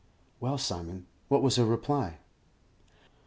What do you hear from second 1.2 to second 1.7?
what was her